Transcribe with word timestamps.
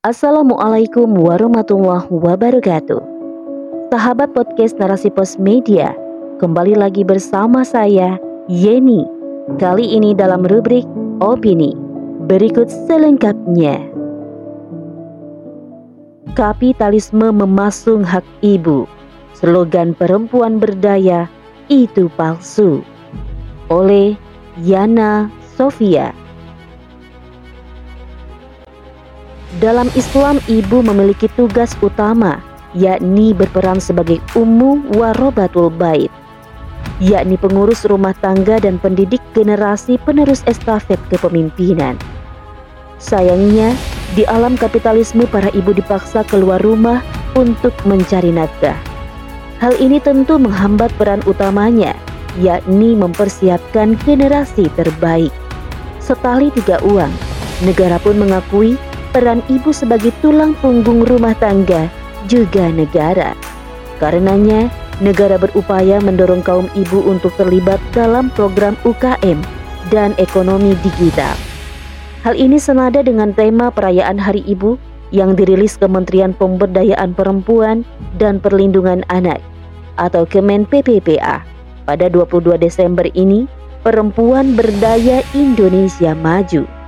Assalamualaikum 0.00 1.12
warahmatullahi 1.12 2.08
wabarakatuh. 2.08 3.04
Sahabat 3.92 4.32
podcast 4.32 4.80
Narasi 4.80 5.12
Pos 5.12 5.36
Media, 5.36 5.92
kembali 6.40 6.72
lagi 6.72 7.04
bersama 7.04 7.68
saya 7.68 8.16
Yeni. 8.48 9.04
Kali 9.60 9.84
ini 9.84 10.16
dalam 10.16 10.48
rubrik 10.48 10.88
opini. 11.20 11.76
Berikut 12.24 12.72
selengkapnya. 12.88 13.76
Kapitalisme 16.32 17.28
memasung 17.28 18.00
hak 18.00 18.24
ibu. 18.40 18.88
Slogan 19.36 19.92
perempuan 19.92 20.56
berdaya 20.56 21.28
itu 21.68 22.08
palsu. 22.16 22.80
Oleh 23.68 24.16
Yana 24.64 25.28
Sofia. 25.60 26.16
Dalam 29.60 29.92
Islam, 29.92 30.40
ibu 30.48 30.80
memiliki 30.80 31.28
tugas 31.36 31.76
utama, 31.84 32.40
yakni 32.72 33.36
berperan 33.36 33.76
sebagai 33.76 34.16
ummu 34.32 34.88
warobatul 34.96 35.68
bait, 35.68 36.08
yakni 36.96 37.36
pengurus 37.36 37.84
rumah 37.84 38.16
tangga 38.24 38.56
dan 38.56 38.80
pendidik 38.80 39.20
generasi 39.36 40.00
penerus 40.08 40.40
estafet 40.48 40.96
kepemimpinan. 41.12 42.00
Sayangnya, 42.96 43.76
di 44.16 44.24
alam 44.24 44.56
kapitalisme 44.56 45.28
para 45.28 45.52
ibu 45.52 45.76
dipaksa 45.76 46.24
keluar 46.24 46.64
rumah 46.64 47.04
untuk 47.36 47.76
mencari 47.84 48.32
nafkah. 48.32 48.76
Hal 49.60 49.76
ini 49.76 50.00
tentu 50.00 50.40
menghambat 50.40 50.88
peran 50.96 51.20
utamanya, 51.28 51.92
yakni 52.40 52.96
mempersiapkan 52.96 54.00
generasi 54.08 54.72
terbaik. 54.72 55.28
Setali 56.00 56.48
tiga 56.56 56.80
uang, 56.80 57.12
negara 57.60 58.00
pun 58.00 58.16
mengakui 58.16 58.80
peran 59.10 59.42
ibu 59.50 59.74
sebagai 59.74 60.14
tulang 60.22 60.54
punggung 60.58 61.02
rumah 61.06 61.34
tangga 61.38 61.90
juga 62.30 62.70
negara. 62.70 63.34
Karenanya, 63.98 64.70
negara 65.02 65.36
berupaya 65.36 66.00
mendorong 66.00 66.40
kaum 66.40 66.66
ibu 66.78 67.04
untuk 67.04 67.34
terlibat 67.36 67.82
dalam 67.92 68.32
program 68.32 68.78
UKM 68.86 69.38
dan 69.92 70.14
ekonomi 70.16 70.78
digital. 70.80 71.34
Hal 72.24 72.36
ini 72.36 72.60
senada 72.60 73.00
dengan 73.00 73.32
tema 73.32 73.72
perayaan 73.72 74.20
Hari 74.20 74.44
Ibu 74.44 74.76
yang 75.10 75.34
dirilis 75.34 75.80
Kementerian 75.80 76.36
Pemberdayaan 76.36 77.16
Perempuan 77.16 77.82
dan 78.20 78.38
Perlindungan 78.38 79.02
Anak 79.08 79.40
atau 79.98 80.28
Kemen 80.28 80.68
PPPA 80.68 81.42
pada 81.88 82.06
22 82.06 82.60
Desember 82.60 83.08
ini, 83.16 83.50
Perempuan 83.82 84.54
Berdaya 84.54 85.24
Indonesia 85.34 86.14
Maju. 86.14 86.79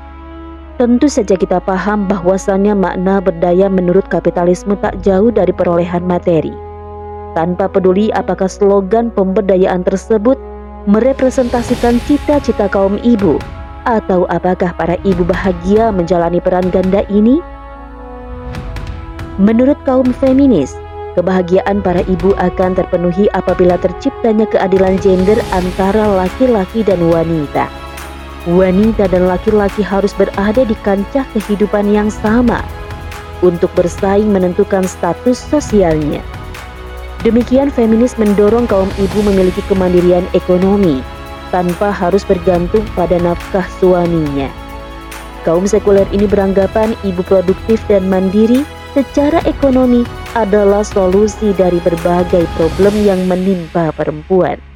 Tentu 0.83 1.06
saja 1.06 1.38
kita 1.38 1.62
paham 1.62 2.11
bahwasannya 2.11 2.75
makna 2.75 3.22
berdaya 3.22 3.70
menurut 3.70 4.02
kapitalisme 4.11 4.75
tak 4.83 4.98
jauh 4.98 5.30
dari 5.30 5.55
perolehan 5.55 6.02
materi. 6.02 6.50
Tanpa 7.39 7.70
peduli 7.70 8.11
apakah 8.11 8.50
slogan 8.50 9.14
pemberdayaan 9.14 9.86
tersebut 9.86 10.34
merepresentasikan 10.91 12.02
cita-cita 12.11 12.66
kaum 12.66 12.98
ibu 12.98 13.39
atau 13.86 14.27
apakah 14.27 14.74
para 14.74 14.98
ibu 15.06 15.22
bahagia 15.22 15.94
menjalani 15.94 16.42
peran 16.42 16.66
ganda 16.74 17.06
ini? 17.06 17.39
Menurut 19.39 19.78
kaum 19.86 20.11
feminis, 20.19 20.74
kebahagiaan 21.14 21.78
para 21.78 22.02
ibu 22.11 22.34
akan 22.42 22.74
terpenuhi 22.74 23.30
apabila 23.39 23.78
terciptanya 23.78 24.50
keadilan 24.50 24.98
gender 24.98 25.39
antara 25.55 26.27
laki-laki 26.27 26.83
dan 26.83 26.98
wanita 27.06 27.81
wanita 28.50 29.06
dan 29.06 29.30
laki-laki 29.30 29.86
harus 29.86 30.10
berada 30.18 30.66
di 30.66 30.74
kancah 30.82 31.22
kehidupan 31.36 31.86
yang 31.86 32.10
sama 32.10 32.58
untuk 33.42 33.70
bersaing 33.78 34.30
menentukan 34.30 34.86
status 34.86 35.38
sosialnya. 35.38 36.22
Demikian 37.22 37.70
feminis 37.70 38.18
mendorong 38.18 38.66
kaum 38.66 38.90
ibu 38.98 39.18
memiliki 39.22 39.62
kemandirian 39.70 40.26
ekonomi 40.34 40.98
tanpa 41.55 41.94
harus 41.94 42.27
bergantung 42.27 42.83
pada 42.98 43.14
nafkah 43.22 43.67
suaminya. 43.78 44.50
Kaum 45.46 45.67
sekuler 45.67 46.06
ini 46.11 46.27
beranggapan 46.27 46.98
ibu 47.06 47.22
produktif 47.22 47.78
dan 47.86 48.06
mandiri 48.11 48.67
secara 48.94 49.42
ekonomi 49.46 50.02
adalah 50.34 50.83
solusi 50.83 51.55
dari 51.55 51.78
berbagai 51.83 52.46
problem 52.58 52.94
yang 53.06 53.22
menimpa 53.30 53.94
perempuan. 53.94 54.71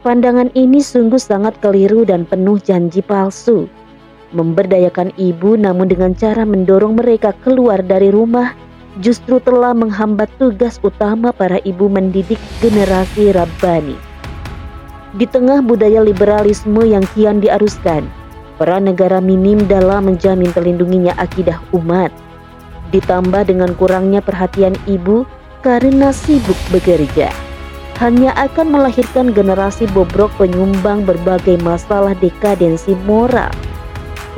Pandangan 0.00 0.48
ini 0.56 0.80
sungguh 0.80 1.20
sangat 1.20 1.60
keliru 1.60 2.08
dan 2.08 2.24
penuh 2.24 2.56
janji 2.56 3.04
palsu. 3.04 3.68
Memberdayakan 4.32 5.12
ibu 5.20 5.60
namun 5.60 5.92
dengan 5.92 6.16
cara 6.16 6.48
mendorong 6.48 6.96
mereka 6.96 7.36
keluar 7.44 7.84
dari 7.84 8.08
rumah 8.08 8.56
justru 9.04 9.36
telah 9.44 9.76
menghambat 9.76 10.32
tugas 10.40 10.80
utama 10.80 11.36
para 11.36 11.60
ibu 11.68 11.92
mendidik 11.92 12.40
generasi 12.64 13.36
Rabbani. 13.36 13.92
Di 15.20 15.28
tengah 15.28 15.60
budaya 15.60 16.00
liberalisme 16.00 16.80
yang 16.80 17.04
kian 17.12 17.44
diaruskan, 17.44 18.08
peran 18.56 18.88
negara 18.88 19.20
minim 19.20 19.68
dalam 19.68 20.08
menjamin 20.08 20.48
terlindunginya 20.56 21.12
akidah 21.20 21.60
umat. 21.76 22.08
Ditambah 22.88 23.52
dengan 23.52 23.76
kurangnya 23.76 24.24
perhatian 24.24 24.80
ibu 24.88 25.28
karena 25.60 26.08
sibuk 26.08 26.56
bekerja 26.72 27.49
hanya 28.00 28.32
akan 28.40 28.72
melahirkan 28.72 29.28
generasi 29.36 29.84
bobrok 29.92 30.32
penyumbang 30.40 31.04
berbagai 31.04 31.60
masalah 31.60 32.16
dekadensi 32.16 32.96
moral. 33.04 33.52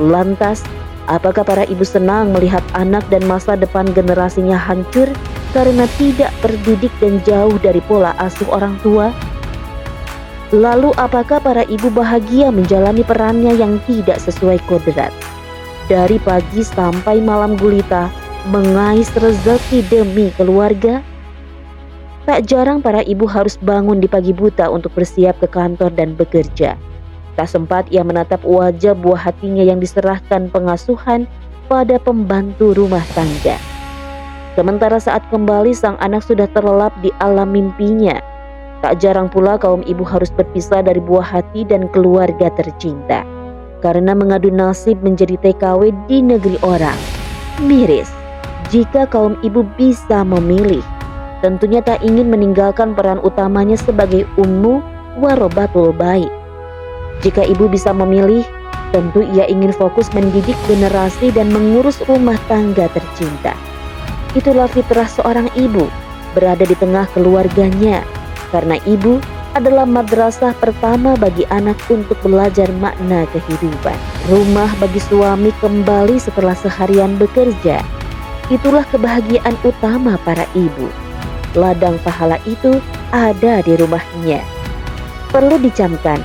Lantas, 0.02 0.66
apakah 1.06 1.46
para 1.46 1.62
ibu 1.70 1.86
senang 1.86 2.34
melihat 2.34 2.66
anak 2.74 3.06
dan 3.06 3.22
masa 3.30 3.54
depan 3.54 3.86
generasinya 3.94 4.58
hancur 4.58 5.06
karena 5.54 5.86
tidak 5.94 6.34
terdidik 6.42 6.90
dan 6.98 7.22
jauh 7.22 7.54
dari 7.62 7.78
pola 7.86 8.18
asuh 8.18 8.50
orang 8.50 8.74
tua? 8.82 9.14
Lalu 10.50 10.90
apakah 10.98 11.38
para 11.38 11.62
ibu 11.70 11.86
bahagia 11.86 12.50
menjalani 12.50 13.06
perannya 13.06 13.54
yang 13.54 13.78
tidak 13.86 14.18
sesuai 14.18 14.58
kodrat? 14.66 15.14
Dari 15.86 16.18
pagi 16.18 16.66
sampai 16.66 17.22
malam 17.22 17.54
gulita, 17.54 18.10
mengais 18.50 19.06
rezeki 19.14 19.86
demi 19.86 20.34
keluarga? 20.34 21.11
Tak 22.22 22.46
jarang 22.46 22.78
para 22.78 23.02
ibu 23.02 23.26
harus 23.26 23.58
bangun 23.58 23.98
di 23.98 24.06
pagi 24.06 24.30
buta 24.30 24.70
untuk 24.70 24.94
bersiap 24.94 25.42
ke 25.42 25.50
kantor 25.50 25.90
dan 25.90 26.14
bekerja. 26.14 26.78
Tak 27.34 27.48
sempat 27.50 27.90
ia 27.90 28.06
menatap 28.06 28.46
wajah 28.46 28.94
buah 28.94 29.18
hatinya 29.18 29.66
yang 29.66 29.82
diserahkan 29.82 30.46
pengasuhan 30.54 31.26
pada 31.66 31.98
pembantu 31.98 32.78
rumah 32.78 33.02
tangga. 33.18 33.58
Sementara 34.54 35.02
saat 35.02 35.26
kembali 35.34 35.74
sang 35.74 35.98
anak 35.98 36.22
sudah 36.22 36.46
terlelap 36.54 36.94
di 37.02 37.10
alam 37.18 37.50
mimpinya. 37.50 38.22
Tak 38.86 39.02
jarang 39.02 39.26
pula 39.26 39.58
kaum 39.58 39.82
ibu 39.82 40.06
harus 40.06 40.30
berpisah 40.30 40.84
dari 40.84 41.02
buah 41.02 41.26
hati 41.26 41.66
dan 41.66 41.90
keluarga 41.90 42.54
tercinta. 42.54 43.26
Karena 43.82 44.14
mengadu 44.14 44.46
nasib 44.52 45.02
menjadi 45.02 45.34
TKW 45.42 45.90
di 46.06 46.22
negeri 46.22 46.54
orang. 46.62 46.98
Miris 47.66 48.14
jika 48.70 49.10
kaum 49.10 49.34
ibu 49.42 49.66
bisa 49.74 50.22
memilih 50.22 50.84
tentunya 51.42 51.82
tak 51.82 52.00
ingin 52.06 52.30
meninggalkan 52.30 52.94
peran 52.94 53.18
utamanya 53.20 53.74
sebagai 53.74 54.24
ummu 54.38 54.80
warobatul 55.18 55.90
baik. 55.92 56.30
Jika 57.20 57.42
ibu 57.44 57.66
bisa 57.66 57.90
memilih, 57.90 58.46
tentu 58.94 59.26
ia 59.34 59.44
ingin 59.50 59.74
fokus 59.74 60.08
mendidik 60.14 60.56
generasi 60.70 61.34
dan 61.34 61.50
mengurus 61.50 61.98
rumah 62.06 62.38
tangga 62.46 62.86
tercinta. 62.94 63.58
Itulah 64.32 64.70
fitrah 64.70 65.10
seorang 65.10 65.50
ibu, 65.58 65.90
berada 66.32 66.64
di 66.64 66.78
tengah 66.78 67.04
keluarganya, 67.12 68.00
karena 68.54 68.80
ibu 68.88 69.20
adalah 69.52 69.84
madrasah 69.84 70.56
pertama 70.56 71.12
bagi 71.12 71.44
anak 71.52 71.76
untuk 71.92 72.16
belajar 72.24 72.72
makna 72.80 73.28
kehidupan. 73.36 73.98
Rumah 74.32 74.72
bagi 74.80 74.96
suami 75.04 75.52
kembali 75.60 76.16
setelah 76.16 76.56
seharian 76.56 77.20
bekerja. 77.20 77.84
Itulah 78.48 78.88
kebahagiaan 78.88 79.54
utama 79.60 80.16
para 80.24 80.48
ibu 80.56 81.01
ladang 81.54 82.00
pahala 82.02 82.40
itu 82.48 82.80
ada 83.12 83.60
di 83.64 83.76
rumahnya. 83.76 84.40
Perlu 85.32 85.56
dicamkan, 85.60 86.20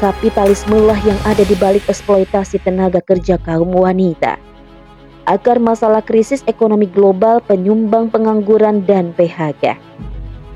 kapitalisme 0.00 0.76
lah 0.84 0.96
yang 1.04 1.16
ada 1.28 1.44
di 1.44 1.56
balik 1.56 1.84
eksploitasi 1.88 2.60
tenaga 2.64 3.00
kerja 3.04 3.36
kaum 3.40 3.72
wanita. 3.72 4.40
Agar 5.26 5.58
masalah 5.58 6.00
krisis 6.00 6.46
ekonomi 6.46 6.86
global 6.86 7.42
penyumbang 7.42 8.08
pengangguran 8.08 8.86
dan 8.86 9.10
PHK. 9.18 9.74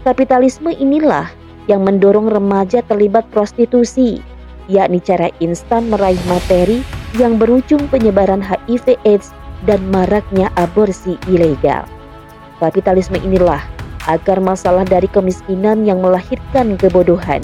Kapitalisme 0.06 0.70
inilah 0.72 1.28
yang 1.68 1.84
mendorong 1.84 2.30
remaja 2.30 2.80
terlibat 2.86 3.26
prostitusi, 3.34 4.22
yakni 4.70 5.02
cara 5.02 5.28
instan 5.42 5.90
meraih 5.90 6.20
materi 6.30 6.80
yang 7.18 7.36
berujung 7.36 7.84
penyebaran 7.90 8.40
HIV 8.40 8.96
AIDS 9.02 9.34
dan 9.66 9.82
maraknya 9.90 10.48
aborsi 10.54 11.18
ilegal. 11.26 11.84
Kapitalisme 12.62 13.18
inilah 13.20 13.60
agar 14.10 14.42
masalah 14.42 14.82
dari 14.82 15.06
kemiskinan 15.06 15.86
yang 15.86 16.02
melahirkan 16.02 16.74
kebodohan 16.74 17.38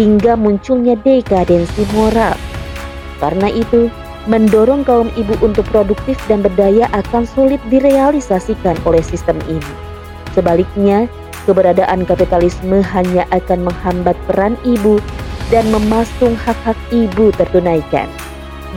hingga 0.00 0.32
munculnya 0.32 0.96
dekadensi 1.04 1.84
moral. 1.92 2.32
Karena 3.20 3.52
itu, 3.52 3.92
mendorong 4.24 4.80
kaum 4.88 5.12
ibu 5.12 5.36
untuk 5.44 5.68
produktif 5.68 6.16
dan 6.24 6.40
berdaya 6.40 6.88
akan 6.96 7.28
sulit 7.28 7.60
direalisasikan 7.68 8.80
oleh 8.88 9.04
sistem 9.04 9.36
ini. 9.44 9.72
Sebaliknya, 10.32 11.04
keberadaan 11.44 12.08
kapitalisme 12.08 12.80
hanya 12.80 13.28
akan 13.28 13.68
menghambat 13.68 14.16
peran 14.24 14.56
ibu 14.64 14.96
dan 15.52 15.68
memasung 15.68 16.32
hak-hak 16.38 16.78
ibu 16.94 17.28
tertunaikan, 17.36 18.06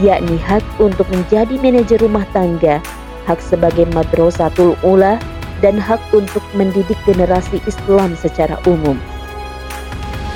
yakni 0.01 0.35
hak 0.41 0.65
untuk 0.81 1.05
menjadi 1.13 1.55
manajer 1.61 2.01
rumah 2.01 2.25
tangga, 2.35 2.83
hak 3.29 3.39
sebagai 3.39 3.87
madrasatul 3.93 4.73
ula, 4.81 5.21
dan 5.63 5.79
hak 5.79 6.03
untuk 6.11 6.43
mendidik 6.53 6.99
generasi 7.07 7.63
Islam 7.63 8.19
secara 8.19 8.59
umum. 8.67 8.99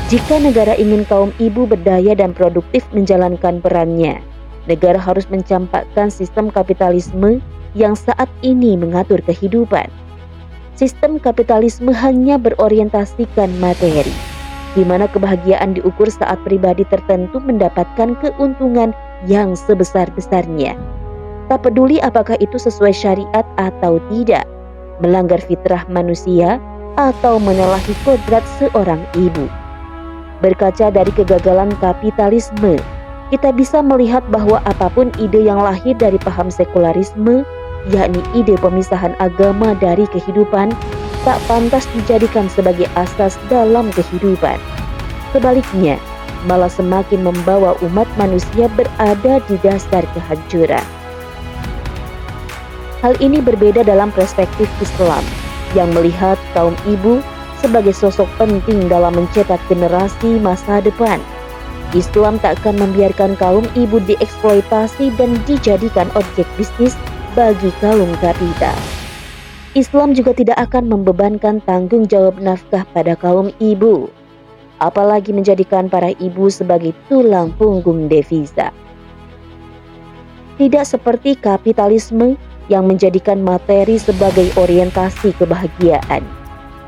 Jika 0.07 0.39
negara 0.39 0.71
ingin 0.79 1.03
kaum 1.03 1.35
ibu 1.35 1.67
berdaya 1.67 2.15
dan 2.15 2.31
produktif 2.31 2.87
menjalankan 2.95 3.59
perannya, 3.59 4.23
negara 4.63 4.95
harus 4.95 5.27
mencampakkan 5.27 6.07
sistem 6.07 6.47
kapitalisme 6.47 7.43
yang 7.75 7.91
saat 7.91 8.31
ini 8.39 8.79
mengatur 8.79 9.19
kehidupan. 9.27 9.91
Sistem 10.79 11.19
kapitalisme 11.19 11.91
hanya 11.91 12.39
berorientasikan 12.39 13.51
materi, 13.59 14.07
di 14.79 14.87
mana 14.87 15.11
kebahagiaan 15.11 15.75
diukur 15.75 16.07
saat 16.07 16.39
pribadi 16.47 16.87
tertentu 16.87 17.43
mendapatkan 17.43 18.15
keuntungan 18.23 18.95
yang 19.27 19.59
sebesar-besarnya. 19.59 20.79
Tak 21.51 21.67
peduli 21.67 21.99
apakah 21.99 22.39
itu 22.39 22.55
sesuai 22.55 22.95
syariat 22.95 23.43
atau 23.59 23.99
tidak, 24.07 24.47
melanggar 25.03 25.41
fitrah 25.43 25.85
manusia, 25.89 26.61
atau 26.97 27.37
menyalahi 27.37 27.93
kodrat 28.01 28.41
seorang 28.57 28.99
ibu. 29.13 29.45
Berkaca 30.41 30.89
dari 30.89 31.13
kegagalan 31.13 31.73
kapitalisme, 31.77 32.77
kita 33.29 33.53
bisa 33.53 33.81
melihat 33.81 34.25
bahwa 34.33 34.61
apa 34.65 34.89
pun 34.93 35.13
ide 35.21 35.45
yang 35.45 35.61
lahir 35.61 35.93
dari 35.93 36.17
paham 36.21 36.49
sekularisme, 36.49 37.45
yakni 37.93 38.21
ide 38.33 38.57
pemisahan 38.57 39.13
agama 39.21 39.77
dari 39.77 40.09
kehidupan, 40.09 40.73
tak 41.25 41.37
pantas 41.45 41.85
dijadikan 41.93 42.49
sebagai 42.49 42.89
asas 42.95 43.35
dalam 43.51 43.91
kehidupan. 43.93 44.57
Sebaliknya, 45.35 45.99
malah 46.47 46.71
semakin 46.71 47.25
membawa 47.25 47.75
umat 47.83 48.07
manusia 48.15 48.71
berada 48.73 49.43
di 49.45 49.55
dasar 49.59 50.07
kehancuran. 50.15 50.96
Hal 53.05 53.13
ini 53.21 53.37
berbeda 53.37 53.85
dalam 53.85 54.09
perspektif 54.09 54.65
Islam 54.81 55.21
yang 55.77 55.93
melihat 55.93 56.41
kaum 56.57 56.73
ibu 56.89 57.21
sebagai 57.61 57.93
sosok 57.93 58.25
penting 58.41 58.89
dalam 58.89 59.13
mencetak 59.13 59.61
generasi 59.69 60.41
masa 60.41 60.81
depan. 60.81 61.21
Islam 61.93 62.41
tak 62.41 62.59
akan 62.61 62.83
membiarkan 62.83 63.37
kaum 63.37 63.63
ibu 63.77 64.01
dieksploitasi 64.03 65.13
dan 65.15 65.37
dijadikan 65.45 66.09
objek 66.17 66.49
bisnis 66.57 66.97
bagi 67.37 67.69
kaum 67.79 68.09
kapital. 68.17 68.75
Islam 69.77 70.17
juga 70.17 70.33
tidak 70.33 70.57
akan 70.57 70.89
membebankan 70.89 71.61
tanggung 71.69 72.09
jawab 72.09 72.41
nafkah 72.41 72.81
pada 72.97 73.13
kaum 73.13 73.53
ibu, 73.61 74.09
apalagi 74.81 75.29
menjadikan 75.29 75.85
para 75.85 76.17
ibu 76.17 76.49
sebagai 76.49 76.97
tulang 77.05 77.53
punggung 77.61 78.09
devisa. 78.09 78.73
Tidak 80.57 80.81
seperti 80.81 81.37
kapitalisme 81.37 82.33
yang 82.67 82.87
menjadikan 82.87 83.43
materi 83.43 83.99
sebagai 83.99 84.51
orientasi 84.59 85.35
kebahagiaan 85.39 86.23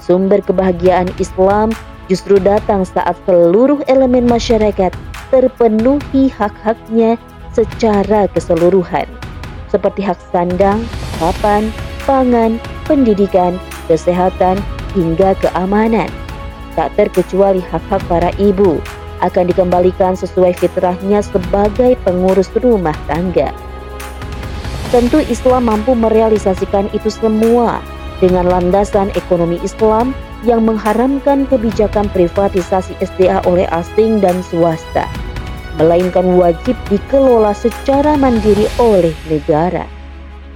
Sumber 0.10 0.42
kebahagiaan 0.42 1.14
Islam 1.22 1.70
justru 2.10 2.42
datang 2.42 2.82
saat 2.82 3.14
seluruh 3.30 3.86
elemen 3.86 4.26
masyarakat 4.26 4.90
terpenuhi 5.30 6.34
hak-haknya 6.34 7.14
secara 7.54 8.26
keseluruhan, 8.34 9.06
seperti 9.70 10.02
hak 10.02 10.18
sandang, 10.34 10.82
papan, 11.22 11.70
pangan, 12.10 12.58
pendidikan, 12.90 13.62
kesehatan, 13.86 14.58
hingga 14.98 15.38
keamanan. 15.38 16.10
Tak 16.74 16.98
terkecuali 16.98 17.62
hak-hak 17.62 18.02
para 18.10 18.34
ibu 18.42 18.82
akan 19.22 19.46
dikembalikan 19.54 20.18
sesuai 20.18 20.58
fitrahnya 20.58 21.22
sebagai 21.22 21.94
pengurus 22.02 22.50
rumah 22.58 22.98
tangga. 23.06 23.54
Tentu 24.90 25.22
Islam 25.30 25.70
mampu 25.70 25.94
merealisasikan 25.94 26.90
itu 26.98 27.14
semua 27.14 27.78
dengan 28.18 28.50
landasan 28.50 29.14
ekonomi 29.14 29.62
Islam 29.62 30.18
yang 30.42 30.66
mengharamkan 30.66 31.46
kebijakan 31.46 32.10
privatisasi 32.10 32.98
SDA 32.98 33.46
oleh 33.46 33.70
asing 33.70 34.18
dan 34.18 34.42
swasta, 34.42 35.06
melainkan 35.78 36.26
wajib 36.42 36.74
dikelola 36.90 37.54
secara 37.54 38.18
mandiri 38.18 38.66
oleh 38.82 39.14
negara 39.30 39.86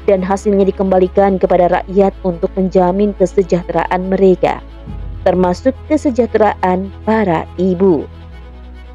dan 0.09 0.25
hasilnya 0.25 0.65
dikembalikan 0.65 1.37
kepada 1.37 1.69
rakyat 1.69 2.17
untuk 2.25 2.49
menjamin 2.57 3.13
kesejahteraan 3.21 4.09
mereka, 4.09 4.65
termasuk 5.29 5.77
kesejahteraan 5.85 6.89
para 7.05 7.45
ibu. 7.61 8.09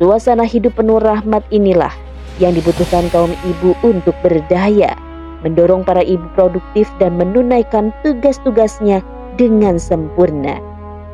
Suasana 0.03 0.43
hidup 0.43 0.75
penuh 0.75 0.99
rahmat 0.99 1.47
inilah 1.55 1.95
yang 2.43 2.59
dibutuhkan 2.59 3.07
kaum 3.15 3.31
ibu 3.47 3.79
untuk 3.87 4.19
berdaya 4.27 4.99
mendorong 5.47 5.87
para 5.87 6.03
ibu 6.03 6.25
produktif 6.35 6.91
dan 6.99 7.15
menunaikan 7.15 7.95
tugas-tugasnya 8.03 9.03
dengan 9.39 9.79
sempurna, 9.79 10.59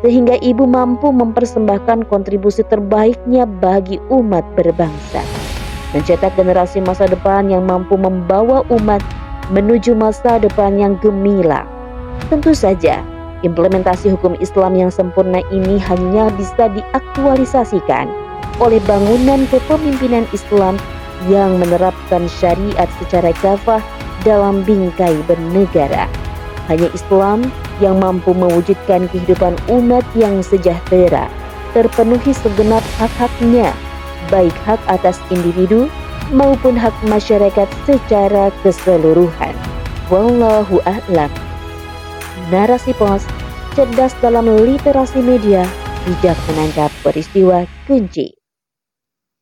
sehingga 0.00 0.40
ibu 0.40 0.64
mampu 0.64 1.12
mempersembahkan 1.12 2.08
kontribusi 2.08 2.64
terbaiknya 2.68 3.44
bagi 3.44 4.00
umat 4.08 4.44
berbangsa, 4.56 5.20
mencetak 5.92 6.32
generasi 6.36 6.80
masa 6.80 7.04
depan 7.04 7.52
yang 7.52 7.68
mampu 7.68 8.00
membawa 8.00 8.64
umat 8.72 9.04
menuju 9.52 9.92
masa 9.92 10.40
depan 10.40 10.80
yang 10.80 10.96
gemilang. 11.04 11.68
Tentu 12.32 12.56
saja, 12.56 13.04
implementasi 13.44 14.08
hukum 14.16 14.32
Islam 14.40 14.72
yang 14.72 14.88
sempurna 14.88 15.44
ini 15.52 15.76
hanya 15.76 16.32
bisa 16.32 16.72
diaktualisasikan 16.72 18.08
oleh 18.62 18.80
bangunan 18.88 19.44
kepemimpinan 19.52 20.24
Islam 20.32 20.80
yang 21.28 21.60
menerapkan 21.60 22.24
syariat 22.28 22.88
secara 23.00 23.32
kafah 23.44 23.84
dalam 24.24 24.64
bingkai 24.64 25.14
bernegara. 25.28 26.10
Hanya 26.66 26.88
Islam 26.96 27.44
yang 27.78 28.00
mampu 28.00 28.32
mewujudkan 28.32 29.06
kehidupan 29.12 29.54
umat 29.68 30.02
yang 30.16 30.40
sejahtera, 30.40 31.28
terpenuhi 31.76 32.32
segenap 32.32 32.82
hak-haknya, 32.96 33.70
baik 34.32 34.54
hak 34.64 34.80
atas 34.88 35.20
individu 35.28 35.92
maupun 36.32 36.72
hak 36.74 36.94
masyarakat 37.04 37.68
secara 37.84 38.48
keseluruhan. 38.64 39.52
Wallahu 40.08 40.80
a'lam. 40.88 41.28
Narasi 42.48 42.96
pos 42.96 43.24
cerdas 43.76 44.16
dalam 44.20 44.48
literasi 44.48 45.20
media, 45.20 45.64
bijak 46.04 46.36
menangkap 46.52 46.92
peristiwa 47.02 47.64
kunci. 47.88 48.43